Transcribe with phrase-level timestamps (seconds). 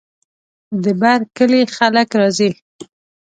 [0.83, 2.49] د بر کلي خلک راځي.